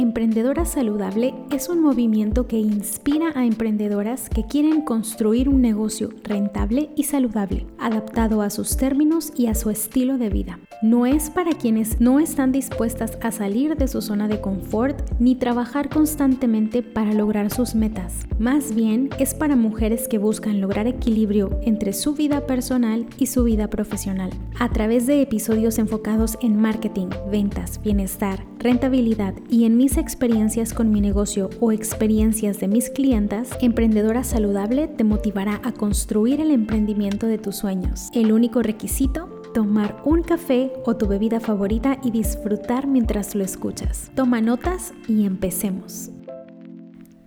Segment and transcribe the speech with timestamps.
[0.00, 6.88] Emprendedora Saludable es un movimiento que inspira a emprendedoras que quieren construir un negocio rentable
[6.96, 10.58] y saludable, adaptado a sus términos y a su estilo de vida.
[10.82, 15.34] No es para quienes no están dispuestas a salir de su zona de confort ni
[15.34, 18.26] trabajar constantemente para lograr sus metas.
[18.38, 23.44] Más bien es para mujeres que buscan lograr equilibrio entre su vida personal y su
[23.44, 24.30] vida profesional.
[24.58, 30.90] A través de episodios enfocados en marketing, ventas, bienestar, rentabilidad y en mis experiencias con
[30.90, 37.26] mi negocio o experiencias de mis clientas, Emprendedora Saludable te motivará a construir el emprendimiento
[37.26, 38.08] de tus sueños.
[38.14, 44.10] El único requisito tomar un café o tu bebida favorita y disfrutar mientras lo escuchas.
[44.14, 46.10] Toma notas y empecemos.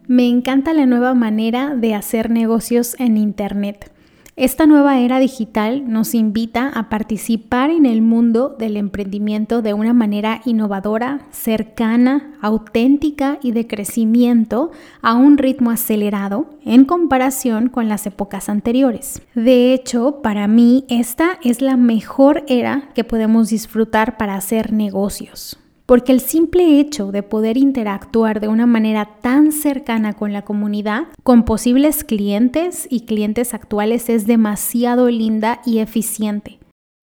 [0.08, 3.93] Me encanta la nueva manera de hacer negocios en Internet.
[4.35, 9.93] Esta nueva era digital nos invita a participar en el mundo del emprendimiento de una
[9.93, 14.71] manera innovadora, cercana, auténtica y de crecimiento
[15.03, 19.21] a un ritmo acelerado en comparación con las épocas anteriores.
[19.35, 25.59] De hecho, para mí esta es la mejor era que podemos disfrutar para hacer negocios
[25.85, 31.07] porque el simple hecho de poder interactuar de una manera tan cercana con la comunidad,
[31.23, 36.59] con posibles clientes y clientes actuales, es demasiado linda y eficiente.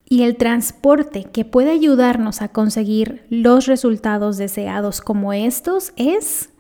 [0.09, 6.51] Y el transporte que puede ayudarnos a conseguir los resultados deseados como estos es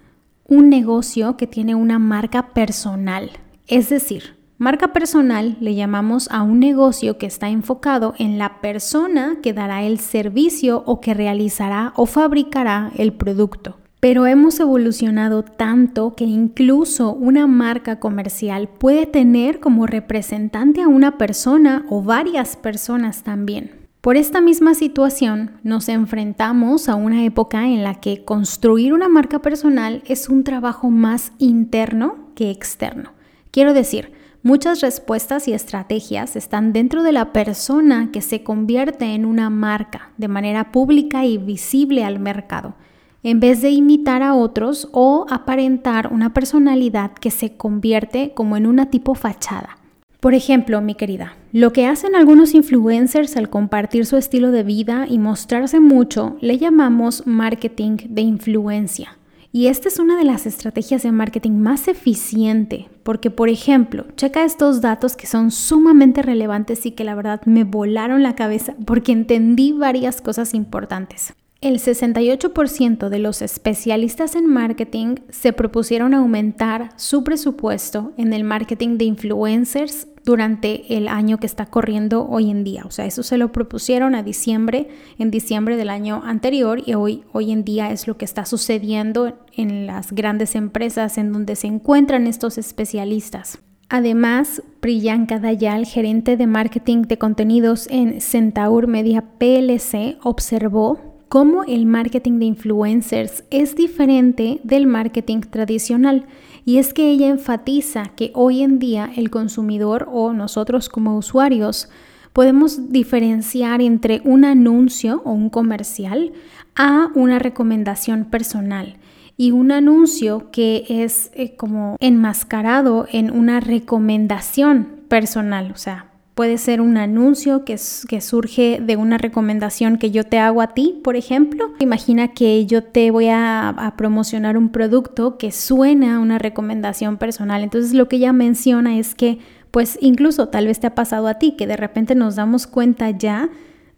[0.46, 3.30] un negocio que tiene una marca personal.
[3.66, 9.39] Es decir, Marca personal le llamamos a un negocio que está enfocado en la persona
[9.42, 13.78] que dará el servicio o que realizará o fabricará el producto.
[14.00, 21.17] Pero hemos evolucionado tanto que incluso una marca comercial puede tener como representante a una
[21.17, 23.89] persona o varias personas también.
[24.02, 29.39] Por esta misma situación nos enfrentamos a una época en la que construir una marca
[29.39, 33.14] personal es un trabajo más interno que externo.
[33.52, 39.27] Quiero decir, Muchas respuestas y estrategias están dentro de la persona que se convierte en
[39.27, 42.74] una marca de manera pública y visible al mercado,
[43.23, 48.67] en vez de imitar a otros o aparentar una personalidad que se convierte como en
[48.67, 49.77] una tipo fachada.
[50.20, 55.05] Por ejemplo, mi querida, lo que hacen algunos influencers al compartir su estilo de vida
[55.07, 59.18] y mostrarse mucho le llamamos marketing de influencia.
[59.52, 64.44] Y esta es una de las estrategias de marketing más eficiente, porque por ejemplo, checa
[64.44, 69.10] estos datos que son sumamente relevantes y que la verdad me volaron la cabeza porque
[69.10, 71.34] entendí varias cosas importantes.
[71.60, 78.96] El 68% de los especialistas en marketing se propusieron aumentar su presupuesto en el marketing
[78.96, 82.84] de influencers durante el año que está corriendo hoy en día.
[82.86, 84.88] O sea, eso se lo propusieron a diciembre,
[85.18, 89.36] en diciembre del año anterior y hoy, hoy en día es lo que está sucediendo
[89.54, 93.58] en las grandes empresas en donde se encuentran estos especialistas.
[93.90, 101.86] Además, Priyanka Dayal, gerente de marketing de contenidos en Centaur Media PLC, observó cómo el
[101.86, 106.27] marketing de influencers es diferente del marketing tradicional.
[106.64, 111.89] Y es que ella enfatiza que hoy en día el consumidor o nosotros como usuarios
[112.33, 116.33] podemos diferenciar entre un anuncio o un comercial
[116.74, 118.96] a una recomendación personal.
[119.36, 126.58] Y un anuncio que es eh, como enmascarado en una recomendación personal, o sea, Puede
[126.58, 131.17] ser un anuncio que, surge de una recomendación que yo te hago a ti, por
[131.17, 131.73] ejemplo.
[131.81, 137.19] Imagina que yo te voy a, a, promocionar un producto que suena a una recomendación
[137.19, 137.62] personal.
[137.62, 139.38] Entonces lo que ella menciona es que,
[139.70, 143.11] pues incluso tal vez te ha pasado a ti, que de repente nos damos cuenta
[143.11, 143.50] ya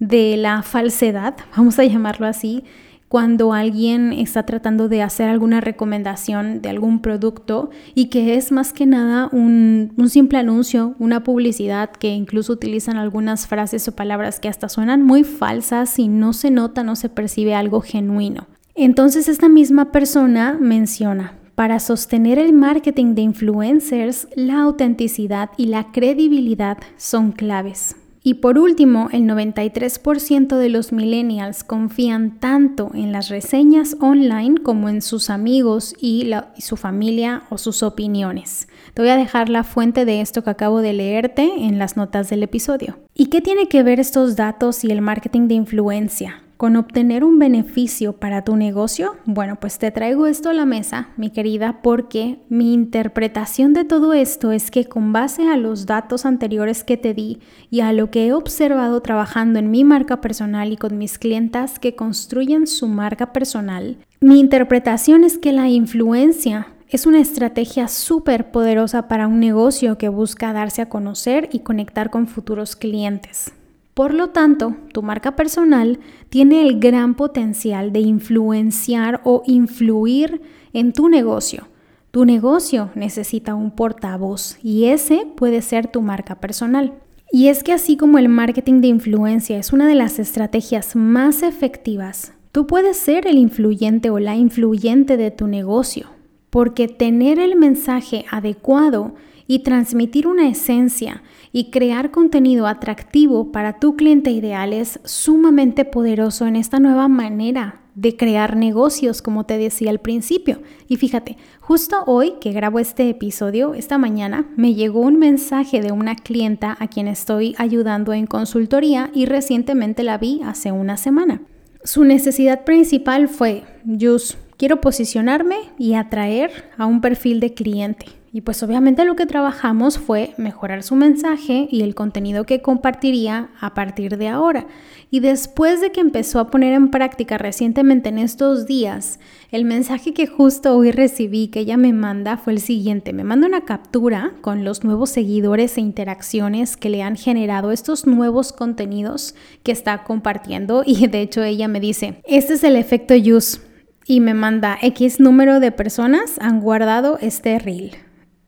[0.02, 2.64] de la falsedad, vamos a llamarlo así,
[3.12, 8.72] cuando alguien está tratando de hacer alguna recomendación de algún producto y que es más
[8.72, 14.48] que nada un, simple anuncio, una publicidad que incluso utilizan algunas frases o palabras que
[14.48, 18.46] hasta suenan muy falsas y no se nota, no se percibe algo genuino.
[18.74, 25.92] Entonces esta misma persona menciona, para sostener el marketing de influencers, la autenticidad y la
[25.92, 27.94] credibilidad son claves.
[28.24, 34.88] Y por último, el 93% de los millennials confían tanto en las reseñas online como
[34.88, 38.68] en sus amigos y, su familia o sus opiniones.
[38.94, 42.30] Te voy a dejar la fuente de esto que acabo de leerte en las notas
[42.30, 43.00] del episodio.
[43.14, 46.41] ¿Y qué tiene que ver estos datos y el marketing de influencia?
[46.62, 49.16] Con obtener un beneficio para tu negocio?
[49.24, 54.12] Bueno, pues te traigo esto a la mesa, mi querida, porque mi interpretación de todo
[54.12, 58.12] esto es que con base a los datos anteriores que te di y a lo
[58.12, 62.86] que he observado trabajando en mi marca personal y con mis clientas que construyen su
[62.86, 69.40] marca personal, mi interpretación es que la influencia es una estrategia súper poderosa para un
[69.40, 73.52] negocio que busca darse a conocer y conectar con futuros clientes.
[73.94, 75.98] Por lo tanto, tu marca personal
[76.30, 80.40] tiene el gran potencial de influenciar o influir
[80.72, 81.68] en tu negocio.
[82.10, 86.94] Tu negocio necesita un portavoz y ese puede ser tu marca personal.
[87.30, 91.42] Y es que así como el marketing de influencia es una de las estrategias más
[91.42, 96.08] efectivas, tú puedes ser el influyente o la influyente de tu negocio,
[96.50, 99.14] porque tener el mensaje adecuado
[99.52, 101.22] y transmitir una esencia
[101.52, 107.82] y crear contenido atractivo para tu cliente ideal es sumamente poderoso en esta nueva manera
[107.94, 110.62] de crear negocios, como te decía al principio.
[110.88, 115.92] Y fíjate, justo hoy que grabo este episodio, esta mañana, me llegó un mensaje de
[115.92, 121.42] una clienta a quien estoy ayudando en consultoría y recientemente la vi hace una semana.
[121.84, 123.64] Su necesidad principal fue,
[124.00, 128.21] Jus, quiero posicionarme y atraer a un perfil de cliente.
[128.34, 133.50] Y pues obviamente lo que trabajamos fue mejorar su mensaje y el contenido que compartiría
[133.60, 134.66] a partir de ahora.
[135.10, 139.20] Y después de que empezó a poner en práctica recientemente en estos días,
[139.50, 143.12] el mensaje que justo hoy recibí que ella me manda fue el siguiente.
[143.12, 148.06] Me manda una captura con los nuevos seguidores e interacciones que le han generado estos
[148.06, 150.84] nuevos contenidos que está compartiendo.
[150.86, 153.60] Y de hecho ella me dice, este es el efecto use.
[154.06, 157.92] Y me manda X número de personas han guardado este reel.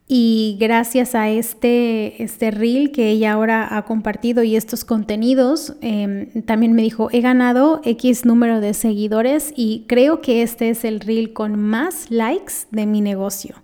[0.07, 6.43] Y gracias a este, este reel que ella ahora ha compartido y estos contenidos, em,
[6.43, 11.01] también me dijo, he ganado X número de seguidores y creo que este es el
[11.01, 13.63] reel con más likes de mi negocio.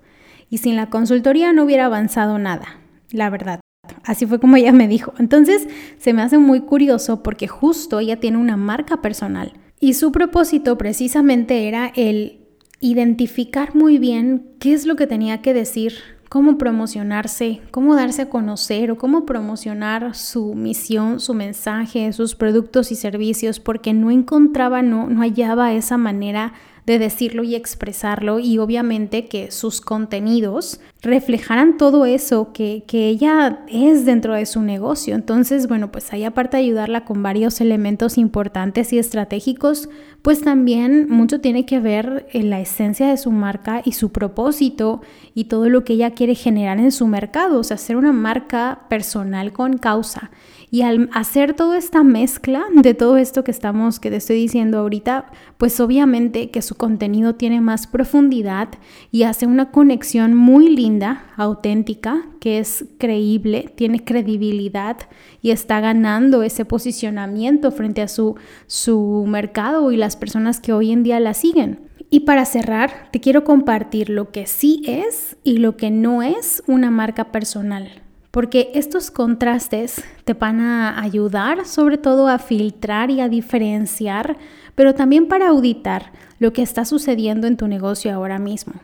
[0.48, 3.60] Y sin la consultoría no hubiera avanzado nada, la verdad.
[4.02, 5.12] Así fue como ella me dijo.
[5.18, 10.10] Entonces se me hace muy curioso porque justo ella tiene una marca personal y su
[10.10, 12.38] propósito precisamente era el
[12.80, 15.92] identificar muy bien qué es lo que tenía que decir
[16.30, 22.92] cómo promocionarse, cómo darse a conocer o cómo promocionar su misión, su mensaje, sus productos
[22.92, 26.54] y servicios, porque no encontraba, no, no hallaba esa manera
[26.86, 33.64] de decirlo y expresarlo y obviamente que sus contenidos reflejaran todo eso que, que, ella
[33.68, 35.14] es dentro de su negocio.
[35.14, 39.88] Entonces, bueno, pues ahí aparte de ayudarla con varios elementos importantes y estratégicos,
[40.22, 45.00] pues también mucho tiene que ver en la esencia de su marca y su propósito
[45.34, 48.82] y todo lo que ella quiere generar en su mercado, o sea, ser una marca
[48.88, 50.30] personal con causa.
[50.72, 54.78] Y al hacer toda esta mezcla de todo esto que estamos, que te estoy diciendo
[54.78, 55.26] ahorita,
[55.58, 58.68] pues obviamente que su contenido tiene más profundidad
[59.10, 60.89] y hace una conexión muy linda,
[61.36, 64.96] auténtica, que es creíble, tiene credibilidad
[65.42, 70.90] y está ganando ese posicionamiento frente a su, su mercado y las personas que hoy
[70.90, 71.80] en día la siguen.
[72.10, 76.62] Y para cerrar, te quiero compartir lo que sí es y lo que no es
[76.66, 77.88] una marca personal
[78.30, 84.36] porque estos contrastes te van a ayudar sobre todo a filtrar y a diferenciar,
[84.74, 88.74] pero también para auditar lo que está sucediendo en tu negocio ahora mismo.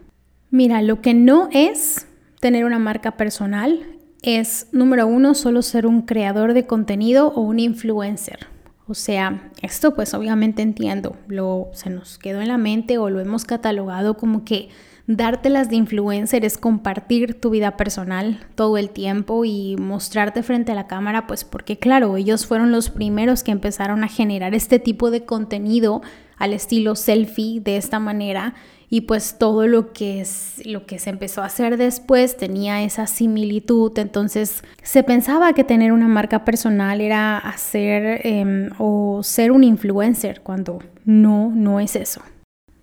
[0.56, 2.06] Mira, lo que no es
[2.40, 7.58] tener una marca personal es, número uno, solo ser un creador de contenido o un
[7.58, 8.46] influencer.
[8.88, 13.20] O sea, esto pues obviamente entiendo, lo se nos quedó en la mente o lo
[13.20, 14.70] hemos catalogado como que
[15.06, 20.74] dártelas de influencer es compartir tu vida personal todo el tiempo y mostrarte frente a
[20.74, 25.10] la cámara, pues porque claro, ellos fueron los primeros que empezaron a generar este tipo
[25.10, 26.00] de contenido
[26.38, 28.54] al estilo selfie de esta manera
[28.88, 33.06] y pues todo lo que es lo que se empezó a hacer después tenía esa
[33.06, 39.64] similitud entonces se pensaba que tener una marca personal era hacer em, o ser un
[39.64, 42.22] influencer cuando no no es eso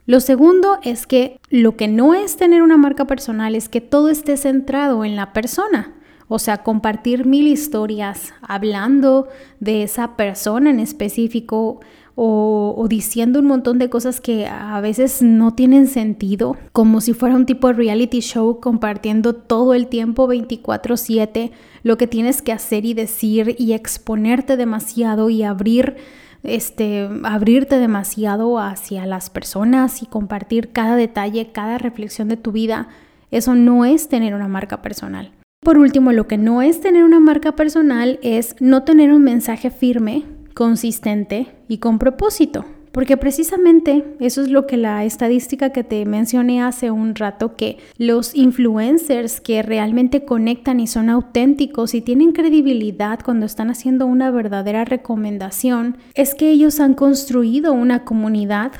[0.06, 4.10] lo segundo es que lo que no es tener una marca personal es que todo
[4.10, 5.94] esté centrado en la persona.
[6.28, 9.30] O sea, compartir mil historias hablando
[9.60, 11.80] de esa persona en específico
[12.16, 17.36] o, diciendo un montón de cosas que a veces no tienen sentido, como si fuera
[17.36, 21.52] un tipo de reality show compartiendo todo el tiempo 24/7
[21.82, 25.96] lo que tienes que hacer y decir y exponerte demasiado y abrir
[26.44, 32.90] este, abrirte demasiado hacia las personas y compartir cada detalle, cada reflexión de tu vida,
[33.32, 35.32] eso no es tener una marca personal.
[35.62, 39.72] Por último, lo que no es tener una marca personal es no tener un mensaje
[39.72, 42.66] firme, consistente y con propósito.
[42.94, 47.80] Porque precisamente eso es lo que la estadística que te mencioné hace un rato, que
[47.98, 54.30] los influencers que realmente conectan y son auténticos y tienen credibilidad cuando están haciendo una
[54.30, 58.74] verdadera recomendación, es que ellos han construido una comunidad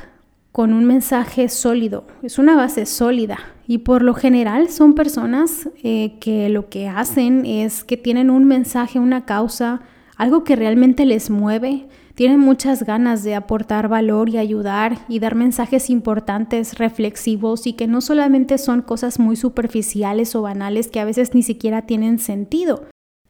[0.52, 6.18] con un mensaje sólido, es una base sólida y por lo general son personas eh,
[6.20, 9.80] que lo que hacen es que tienen un mensaje, una causa,
[10.16, 15.34] algo que realmente les mueve, tienen muchas ganas de aportar valor y ayudar y dar
[15.34, 21.04] mensajes importantes, reflexivos y que no solamente son cosas muy superficiales o banales que a
[21.04, 22.84] veces ni siquiera tienen sentido.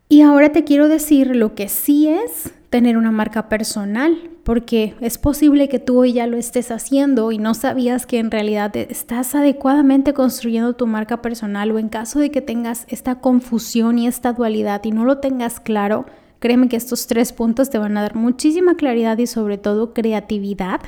[0.08, 5.16] Y ahora te quiero decir lo que sí es tener una marca personal, porque es
[5.16, 10.12] posible que tú ya lo estés haciendo y no sabías que en realidad estás adecuadamente
[10.12, 14.84] construyendo tu marca personal o en caso de que tengas esta confusión y esta dualidad
[14.84, 16.04] y no lo tengas claro,
[16.44, 20.82] Créeme que estos tres puntos te van a dar muchísima claridad y sobre todo creatividad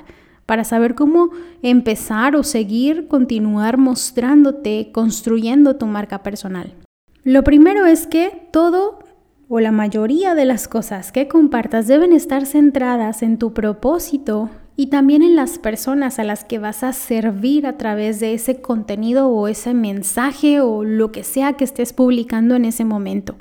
[0.45, 1.31] para saber cómo
[1.63, 6.75] empezar o seguir, continuar mostrándote, construyendo tu marca personal.
[7.25, 8.99] Lo primero es que todo
[9.49, 14.89] o la mayoría de las cosas que compartas deben estar centradas en tu propósito y
[14.89, 19.29] también en las personas a las que vas a servir a través de ese contenido
[19.31, 23.37] o ese mensaje o lo que sea que estés publicando en ese momento.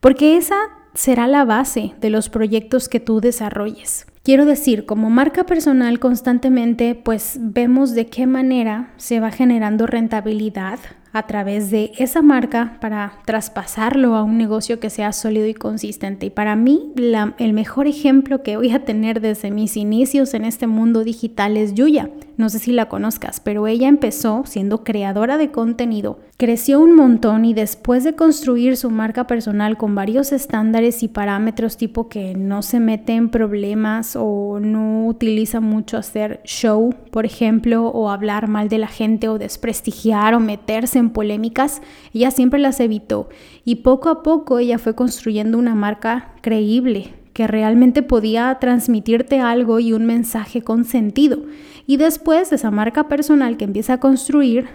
[0.00, 0.56] Porque esa
[0.94, 4.06] será la base de los proyectos que tú desarrolles.
[4.22, 10.78] Quiero decir, como marca personal constantemente, pues vemos de qué manera se va generando rentabilidad
[11.12, 16.26] a través de esa marca para traspasarlo a un negocio que sea sólido y consistente.
[16.26, 16.92] Y para mí,
[17.38, 21.74] el mejor ejemplo que voy a tener desde mis inicios en este mundo digital es
[21.74, 22.10] Yuya.
[22.36, 27.44] No sé si la conozcas, pero ella empezó siendo creadora de contenido, creció un montón
[27.44, 32.62] y después de construir su marca personal con varios estándares y parámetros tipo que no
[32.62, 38.68] se mete en problemas o no utiliza mucho hacer show, por ejemplo, o hablar mal
[38.68, 41.82] de la gente o desprestigiar o meterse polémicas,
[42.12, 43.28] ella siempre las evitó
[43.64, 49.78] y poco a poco ella fue construyendo una marca creíble que realmente podía transmitirte algo
[49.78, 51.38] y un mensaje con sentido.
[51.86, 54.68] Y después esa marca personal que empieza a construir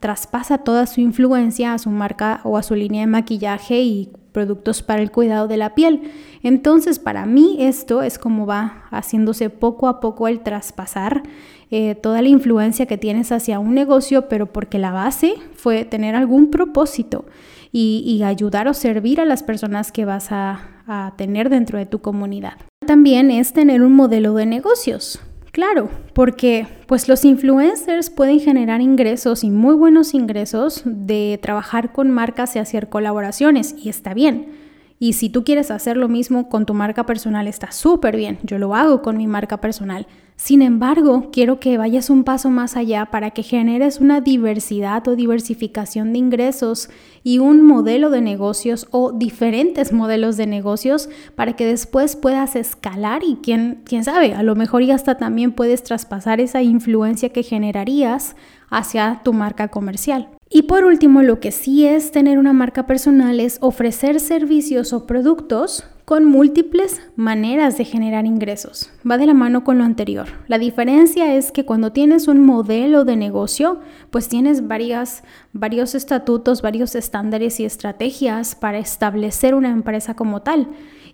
[0.00, 4.82] traspasa toda su influencia a su marca o a su línea de maquillaje y productos
[4.82, 6.02] para el cuidado de la piel.
[6.42, 11.22] Entonces, para mí esto es como va haciéndose poco a poco el traspasar
[11.70, 16.14] eh, toda la influencia que tienes hacia un negocio, pero porque la base fue tener
[16.14, 17.26] algún propósito
[17.72, 22.00] y, ayudar o servir a las personas que vas a, a tener dentro de tu
[22.00, 22.54] comunidad.
[22.84, 25.20] También es tener un modelo de negocios.
[25.52, 32.10] Claro, porque pues los influencers pueden generar ingresos y muy buenos ingresos de trabajar con
[32.10, 34.59] marcas y hacer colaboraciones y está bien.
[35.02, 38.38] Y si tú quieres hacer lo mismo con tu marca personal, está súper bien.
[38.42, 40.06] Yo lo hago con mi marca personal.
[40.36, 45.16] Sin embargo, quiero que vayas un paso más allá para que generes una diversidad o
[45.16, 46.90] diversificación de ingresos
[47.22, 53.22] y un modelo de negocios o diferentes modelos de negocios para que después puedas escalar
[53.24, 57.42] y quién, quién sabe, a lo mejor ya hasta también puedes traspasar esa influencia que
[57.42, 58.36] generarías
[58.68, 60.28] hacia tu marca comercial.
[60.52, 65.06] Y por último, lo que sí es tener una marca personal es ofrecer servicios o
[65.06, 68.90] productos con múltiples maneras de generar ingresos.
[69.08, 70.26] Va de la mano con lo anterior.
[70.48, 73.78] La diferencia es que cuando tienes un modelo de negocio,
[74.10, 80.66] pues tienes varios estatutos, varios estándares y estrategias para establecer una empresa como tal.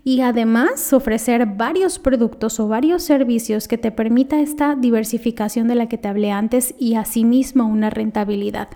[0.02, 5.90] Y además ofrecer varios productos o varios servicios que te permita esta diversificación de la
[5.90, 8.68] que te hablé antes y asimismo una rentabilidad.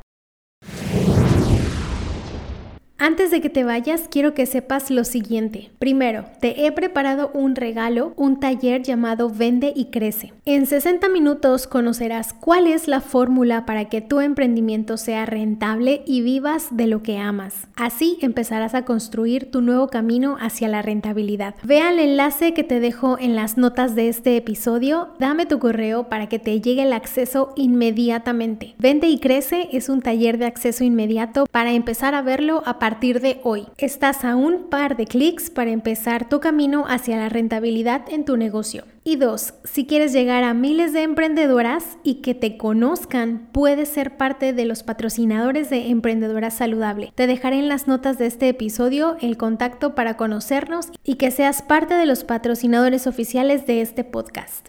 [3.02, 5.71] Antes de que te vayas, quiero que sepas lo siguiente.
[5.78, 10.35] Primero, te he preparado un regalo, un taller llamado Vende y Crece.
[10.45, 16.21] En 60 minutos conocerás cuál es la fórmula para que tu emprendimiento sea rentable y
[16.21, 17.69] vivas de lo que amas.
[17.75, 21.54] Así empezarás a construir tu nuevo camino hacia la rentabilidad.
[21.62, 26.11] Ve al enlace que te dejo en las notas de este episodio, dame tu correo
[26.11, 28.75] para que te llegue el acceso inmediatamente.
[28.76, 32.89] Vende y Crece es un taller de acceso inmediato para empezar a verlo a partir
[32.99, 33.66] de hoy.
[33.78, 38.37] Estás a un par de clics para empezar tu camino hacia la rentabilidad en tu
[38.37, 38.85] negocio.
[39.04, 44.16] Y dos, si quieres llegar a miles de emprendedoras y que te conozcan, puedes ser
[44.16, 47.12] parte de los patrocinadores de Emprendedora Saludable.
[47.14, 51.62] Te dejaré en las notas de este episodio el contacto para conocernos y que seas
[51.62, 54.68] parte de los patrocinadores oficiales de este podcast.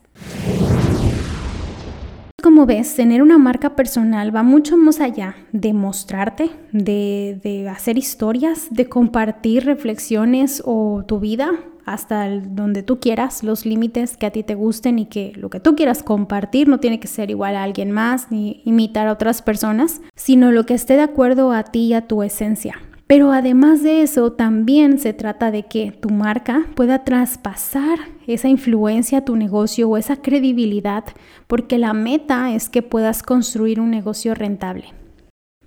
[2.41, 7.99] Como ves, tener una marca personal va mucho más allá de mostrarte, de, de, hacer
[7.99, 11.51] historias, de compartir reflexiones o tu vida.
[11.83, 15.59] hasta donde tú quieras, los límites que a ti te gusten y que lo que
[15.59, 19.41] tú quieras compartir no tiene que ser igual a alguien más ni imitar a otras
[19.41, 22.75] personas, sino lo que esté de acuerdo a ti y a tu esencia.
[23.11, 29.17] Pero además de eso, también se trata de que tu marca pueda traspasar esa influencia
[29.17, 31.03] a tu negocio o esa credibilidad,
[31.47, 34.85] porque la meta es que puedas construir un negocio rentable.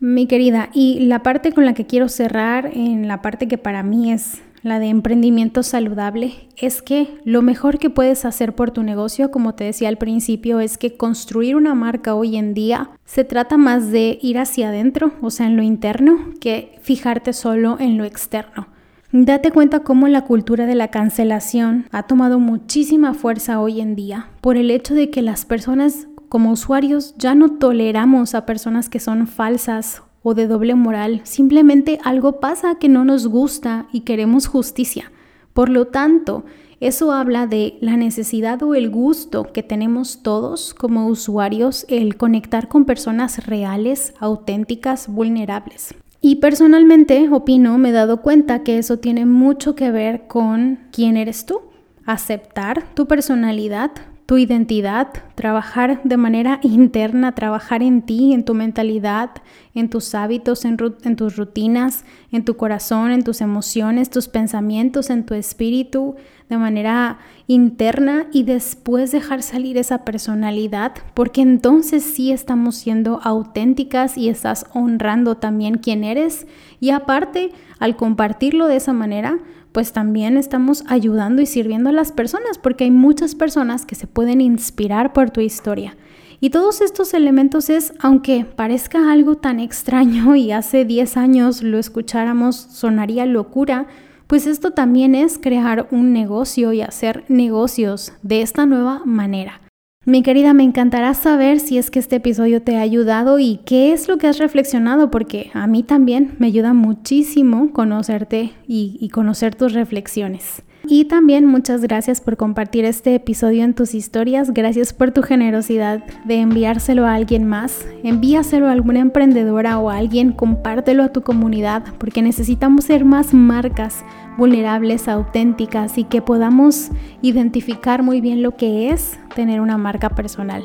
[0.00, 3.82] Mi querida, y la parte con la que quiero cerrar, en la parte que para
[3.82, 8.82] mí es la de emprendimiento saludable, es que lo mejor que puedes hacer por tu
[8.82, 13.24] negocio, como te decía al principio, es que construir una marca hoy en día se
[13.24, 17.98] trata más de ir hacia adentro, o sea, en lo interno, que fijarte solo en
[17.98, 18.68] lo externo.
[19.12, 24.30] Date cuenta cómo la cultura de la cancelación ha tomado muchísima fuerza hoy en día
[24.40, 28.98] por el hecho de que las personas como usuarios ya no toleramos a personas que
[28.98, 34.48] son falsas o de doble moral, simplemente algo pasa que no nos gusta y queremos
[34.48, 35.12] justicia.
[35.52, 36.44] Por lo tanto,
[36.80, 42.68] eso habla de la necesidad o el gusto que tenemos todos como usuarios el conectar
[42.68, 45.94] con personas reales, auténticas, vulnerables.
[46.20, 51.18] Y personalmente opino, me he dado cuenta que eso tiene mucho que ver con quién
[51.18, 51.60] eres tú.
[52.06, 53.90] Aceptar tu personalidad,
[54.26, 59.30] tu identidad, trabajar de manera interna, trabajar en ti, en tu mentalidad,
[59.74, 60.76] en tus hábitos, en,
[61.16, 66.16] tus rutinas, en tu corazón, en tus emociones, tus pensamientos, en tu espíritu,
[66.48, 74.16] de manera interna y después dejar salir esa personalidad, porque entonces sí estamos siendo auténticas
[74.16, 76.46] y estás honrando también quién eres.
[76.80, 79.38] Y aparte al compartirlo de esa manera,
[79.74, 84.06] pues también estamos ayudando y sirviendo a las personas, porque hay muchas personas que se
[84.06, 85.96] pueden inspirar por tu historia.
[86.38, 91.78] Y todos estos elementos es, aunque parezca algo tan extraño y hace 10 años lo
[91.78, 93.88] escucháramos, sonaría locura,
[94.28, 99.63] pues esto también es crear un negocio y hacer negocios de esta nueva manera.
[100.06, 103.94] Mi querida, me encantará saber si es que este episodio te ha ayudado y qué
[103.94, 109.54] es lo que has reflexionado, porque a mí también me ayuda muchísimo conocerte y, conocer
[109.54, 110.62] tus reflexiones.
[110.96, 116.04] Y también muchas gracias por compartir este episodio en tus historias, gracias por tu generosidad
[116.24, 121.22] de enviárselo a alguien más, envíaselo a alguna emprendedora o a alguien, compártelo a tu
[121.22, 124.04] comunidad, porque necesitamos ser más marcas
[124.38, 130.62] vulnerables, auténticas y que podamos identificar muy bien lo que es tener una marca personal.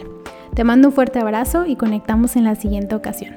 [0.54, 3.34] Te mando un fuerte abrazo y conectamos en la siguiente ocasión.